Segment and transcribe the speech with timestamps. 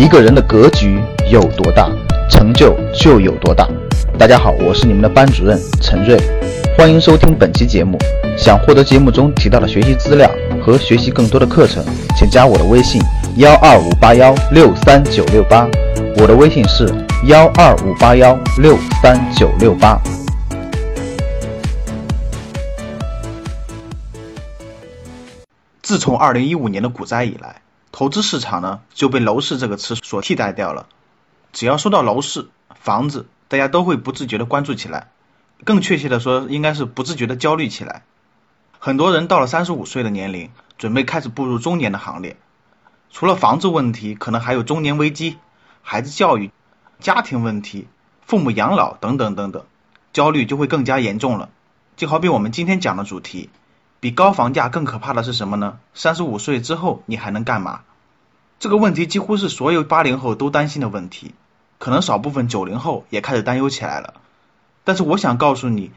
[0.00, 0.98] 一个人的格局
[1.30, 1.86] 有多大，
[2.30, 3.68] 成就就有多大。
[4.18, 6.18] 大家好，我是你们的班主任陈瑞，
[6.74, 7.98] 欢迎收听本期节目。
[8.34, 10.30] 想获得节目中提到的学习资料
[10.64, 11.84] 和学习更多的课程，
[12.16, 12.98] 请加我的微信：
[13.36, 15.68] 幺二五八幺六三九六八。
[16.16, 16.90] 我的微信是
[17.26, 20.00] 幺二五八幺六三九六八。
[25.82, 27.56] 自从二零一五年的股灾以来，
[27.92, 30.86] 投资市场呢就被楼市这个词所替代掉了。
[31.52, 35.08] 只要说到楼市、房子，大家都会不自觉的关注起来，
[35.64, 38.02] 更确切的说，应该是不自觉的焦虑起来。
[38.78, 42.36] 很多人到了三十五岁的年龄，准备开始步入中年的行列。
[43.10, 45.38] 除了房子问题，可能还有中年危机、
[45.82, 46.52] 孩子教育、
[47.00, 47.88] 家庭问题、
[48.22, 49.64] 父母养老等等等等，
[50.12, 51.50] 焦虑就会更加严重了。
[51.96, 53.50] 就好比我们今天讲的主题。
[54.00, 55.78] 比高房价更可怕的是什么呢？
[55.94, 57.82] 三十五岁之后你还能干嘛？
[58.58, 61.34] 这个问题几乎是所有八零后都担心的问题，
[61.78, 64.14] 可能少部分九零后也开始担忧起来了。
[64.84, 65.92] 但是我想告诉你，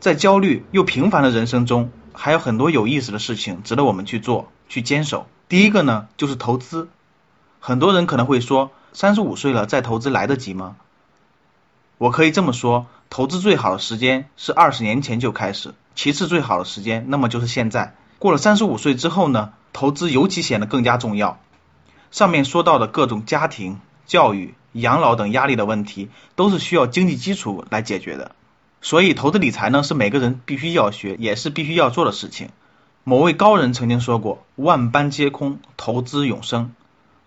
[0.00, 5.26] 在焦虑又平凡的人生中，还有很多有意思的事情值得我们去做、去坚守。
[5.48, 6.88] 第一个呢，就是投资。
[7.58, 10.76] 很多人可能会说，三十五岁了再投资来得及吗？
[11.98, 15.74] 我可以这么说，投资最好的时间是二十年前就开始。
[15.94, 17.94] 其次，最好的时间，那么就是现在。
[18.18, 21.38] 过了三十五岁之后呢，投资尤其显得更加重要。
[22.10, 28.34] 上面说到的各种家庭教育、养老等压力的问题，都是需要经济基础来解决的。
[28.80, 32.48] 所以，投资理财呢，是每个人必须要学，也是必须要做的事情。
[33.04, 36.72] 某位高人曾经说过：“万般皆空，投资永生。”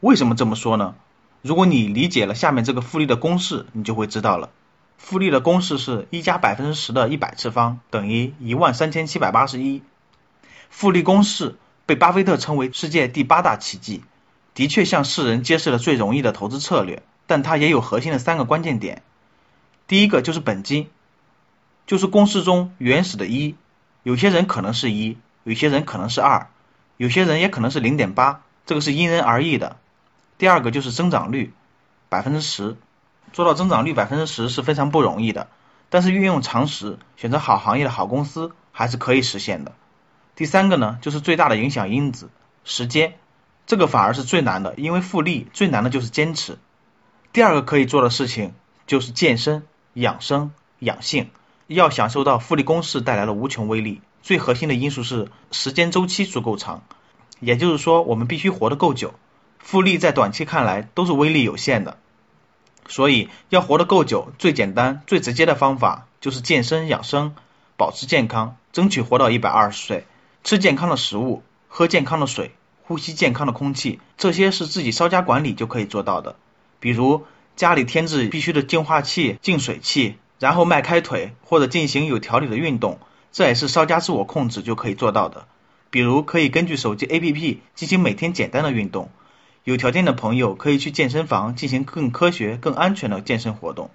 [0.02, 0.96] 为什么这么说呢？
[1.44, 4.50] 如果你理解了下面这个复利的公式，你就会知道了。
[4.98, 9.84] 复利的公式是一加百分之十的一百次方等于一万三千七百八十一。
[10.70, 14.04] 复利公式被巴菲特称为世界第八大奇迹，
[14.54, 19.04] 的确向世人揭示了最容易的投资策略，但它也有核心的三个关键点。
[19.88, 20.90] 第一个就是本金，
[21.86, 23.56] 就是公式中原始的一，
[24.02, 26.50] 有些人可能是一，有些人可能是二，
[26.98, 29.78] 有些人也可能是零点八，这个是因人而异的。
[30.40, 31.54] 第二个就是增长率，
[32.10, 32.76] 百分之十。
[33.34, 35.48] 做到增长率百分之十是非常不容易的，
[35.90, 39.74] 但是运用常识，选择好行业的好公司还是可以实现的。
[40.36, 42.30] 第三个呢，就是最大的影响因子
[42.64, 43.16] 时间，
[43.68, 46.58] 这个反而是最难的，因为复利最难的就是坚持。
[47.34, 48.54] 第二个可以做的事情
[48.88, 51.30] 就是健身、养生、养性，
[51.68, 54.02] 要享受到复利公式带来的无穷威力。
[54.22, 56.82] 最核心的因素是时间周期足够长，
[57.40, 59.14] 也就是说我们必须活得够久。
[59.60, 61.98] 复利在短期看来都是威力有限的。
[62.88, 67.36] 所以要活得够久，最简单、最直接的方法就是健身养生，
[67.78, 70.06] 保持健康，争取活到一百二十岁。
[70.44, 72.52] 吃健康的食物，喝健康的水，
[72.84, 76.36] 呼吸健康的空气，这些是自己稍加管理就可以做到的。
[76.80, 77.26] 比如
[77.56, 83.00] 家里添置必须的净化器、净水器，然后迈开腿或者进行有条理的运动，
[83.32, 85.48] 这也是稍加自我控制就可以做到的。
[85.90, 89.10] 比如可以根据手机 APP 进行每天简单的运动。
[89.66, 93.90] 有条件的朋友可以去健身房进行更科学、更安全的健身活动。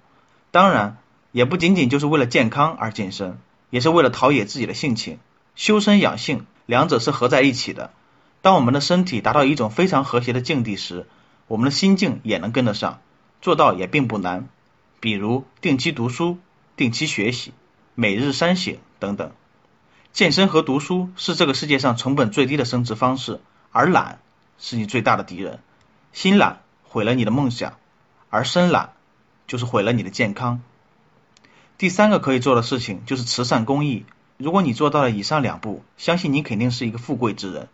[0.51, 0.97] 当然，
[1.31, 3.39] 也不仅仅就是为了健康而健身，
[3.69, 5.17] 也是为了陶冶自己的性情。
[5.55, 7.93] 修身养性，两者是合在一起的。
[8.41, 11.07] 当我们的身体达到一种非常和谐的境地时，
[11.47, 12.99] 我们的心境也能跟得上，
[13.41, 14.49] 做到也并不难。
[14.99, 16.37] 比如定期读书、
[16.75, 17.53] 定期学习、
[17.95, 19.31] 每日三省等等。
[20.11, 23.39] 健身和读书是这个世界上成本最低的升值方式，
[23.71, 24.19] 而懒。
[24.61, 25.59] 是你最大的敌人，
[26.13, 27.73] 心懒毁了你的梦想，
[28.29, 28.93] 而身懒
[29.47, 30.61] 就是毁了你的健康。
[31.79, 34.05] 第三个可以做的事情就是慈善公益。
[34.37, 37.69] 如果你做到了以上两步，相信你肯定是一个富贵之人。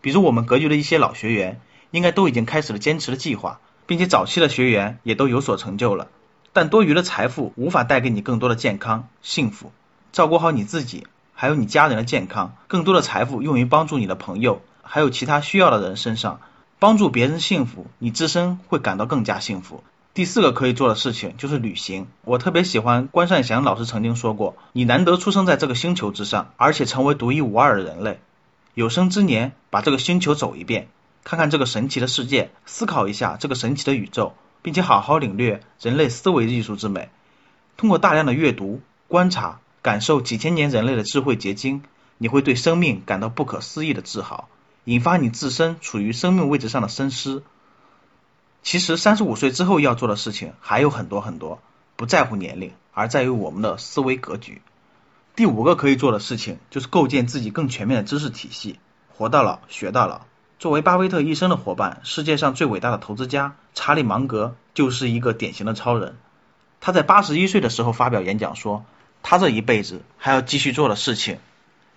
[0.00, 1.60] 比如我们格局的一些老学员，
[1.90, 6.08] 应该都已经开始了坚持的计划，并且早期的学员也都有所成就了。
[6.54, 9.70] 但多余的财富无法带给你更多的健康、幸福。
[10.12, 14.62] 照顾好你自己，还有你家人的健康，更多的财富用于帮助你的朋友。
[14.82, 16.40] 还有其他需要的人身上，
[16.78, 19.82] 帮助别人幸福，你自身会感到更加幸福。
[20.14, 22.06] 第四个可以做的事情就是旅行。
[22.24, 28.20] 我特别喜欢关善祥老师曾经说过：“你难得出生在这个星球之上，而且成为独一无二的人类，
[28.74, 30.88] 有生之年把这个星球走一遍，
[31.24, 37.08] 看看这个神奇的世界，思考一下这个神奇的宇宙，并且好好领略人类思维艺术之美。
[37.78, 41.82] 通过大量的阅读、观察、感受几千年人类的智慧结晶，
[42.18, 44.48] 你会对生命感到不可思议的自豪。”
[44.84, 47.42] 引发你自身处于生命位置上的深思。
[48.62, 51.60] 其实三十五岁之后要做的事情还有很多很多，
[51.96, 54.62] 不在乎年龄，而在于我们的思维格局。
[55.34, 60.22] 第五个可以做的事情就是构建自己更全面的知识体系，活到老学到老，
[60.58, 66.16] 作为巴菲特一生的伙伴，世界上最伟大的投资家查理芒格就是一个典型的超人。
[66.80, 68.84] 他在八十一岁的时候发表演讲说，
[69.22, 71.38] 他这一辈子还要继续做的事情，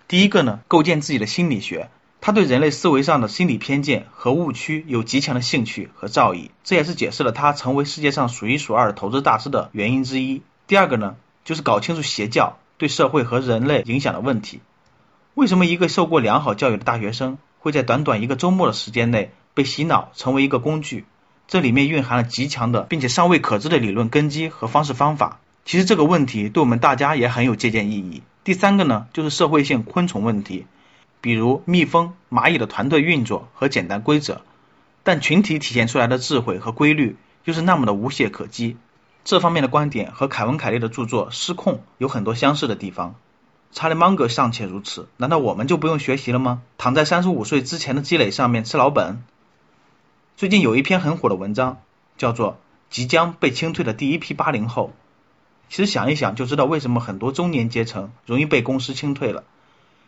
[0.08, 1.90] 第一个呢，构建自己的心理学。
[2.26, 10.42] 他对人类思维上的心理偏见和误区有极强的兴趣和造诣，这也是解释了他成为世界上数一数二的投资大师的原因之一。
[10.66, 11.14] 第二个呢，
[11.44, 14.60] 就是搞清楚邪教对社会和人类影响的问题。
[15.34, 21.04] 为什么一个受过良好教育的大学生会在短短一个周末的时间内被洗脑成为一个工具？
[21.46, 25.38] 这里面蕴含了极强的并且尚未可知的理论根基和方式方法。
[25.64, 28.24] 其实这个问题对我们大家也很有借鉴意义。
[28.42, 30.66] 第三个呢，就是社会性昆虫问题。
[31.26, 34.42] 比如蜜蜂、蚂蚁的团队运作和简单规则，
[35.02, 38.76] 但群体体现出来的智慧和规律又是那么的无懈可击。
[39.24, 43.16] 这方面的观点和凯文·凯利的著作《失控》有很多相似的地方。
[43.72, 46.62] 查理·芒格尚且如此，难道我们就不用学习了吗？
[46.78, 49.24] 躺在三十五岁之前的积累上面吃老本？
[50.36, 51.80] 最近有一篇很火的文章，
[52.16, 52.52] 叫做
[52.88, 54.92] 《即将被清退的第一批八零后》。
[55.74, 59.42] 其实想一想就知道为什么很多中年阶层容易被公司清退了。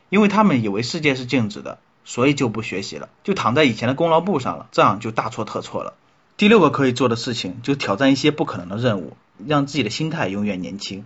[0.08, 5.94] 因为他们以为世界是静止的，所以就不学习了，就躺在以前的功劳簿上了，这样就大错特错了。
[6.36, 9.16] 第六个可以做的事情，就挑战一些不可能的任务，
[9.46, 11.04] 让自己的心态永远年轻。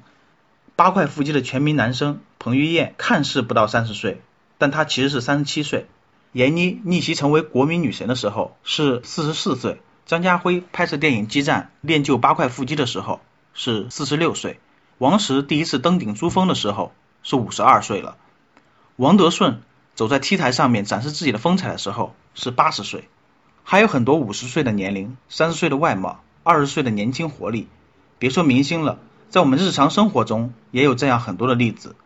[0.76, 4.20] 八块腹肌的全民男生彭于晏看似不到三十岁，
[4.58, 5.87] 但他其实是三十七岁。
[6.32, 9.81] 闫妮逆袭成为国民女神的时候是四十四岁。
[10.06, 13.20] 张家辉拍摄电影《激战》练就八块腹肌的时候
[13.54, 14.58] 是四十六岁。
[14.99, 18.16] 王石第一次登顶珠峰的时候是五十二岁了。
[18.96, 19.62] 王德顺
[19.94, 23.08] 走在 T 台上面展示自己的风采的时候是八十岁，
[23.64, 27.68] 还有很多五十岁的年龄、三十岁的外貌、二十岁的年轻活力。
[28.18, 28.98] 别说明星了，
[29.30, 31.96] 在我们日常生活中也有这样很多的例子。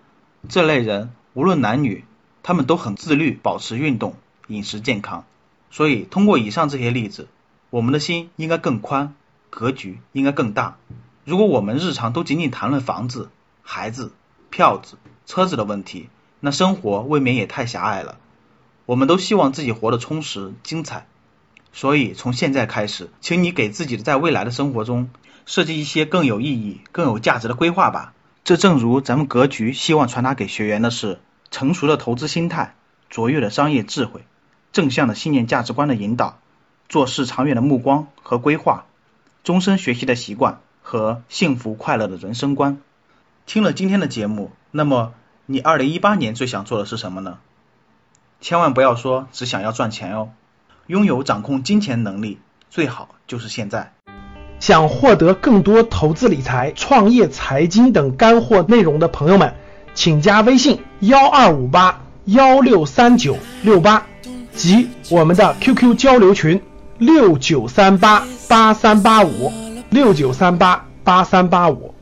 [0.48, 2.04] 这类人无论男女，
[2.44, 4.14] 他们都很自律，保持运动、
[4.46, 5.24] 饮食健康。
[5.72, 7.26] 所以通过以上这些例子，
[7.70, 9.14] 我们的心应该更宽，
[9.50, 10.76] 格局应该更大。
[11.24, 13.28] 如果我们日常都仅仅谈论房子、
[13.62, 14.12] 孩子、
[14.50, 14.96] 票子、
[15.26, 16.08] 车子的问题，
[16.40, 18.18] 那生活未免也太狭隘了。
[18.84, 21.06] 我们都希望自己活得充实精彩，
[21.72, 25.10] 所以从现在开始，请你给自己在未来的生活中
[25.44, 28.12] 设计一些更有意义、更有价值的规划吧。
[28.44, 31.18] 这正如咱们格局希望传达给学员的是
[31.50, 32.76] 成熟的投资心态、
[33.10, 34.24] 卓越的商业智慧、
[34.72, 36.38] 正向的信念价值观的引导、
[36.88, 38.86] 做事长远的目光和规划、
[39.42, 42.78] 终身学习的习惯和幸福快乐的人生观。
[43.46, 45.12] 听了今天的节目，那么。
[45.48, 47.38] 你二零一八年最想做的是什么呢？
[48.40, 50.30] 千万不要说只想要赚钱哦，
[50.88, 53.92] 拥有掌控金钱能力最好就是现在。
[54.58, 59.54] 想获得更多投资理财、创业、财经等干货内容的朋友们，
[59.94, 64.04] 请加微信幺二五八幺六三九六八
[64.52, 66.60] 及我们的 QQ 交流群
[66.98, 69.52] 六九三八八三八五
[69.90, 71.94] 六九三八八三八五。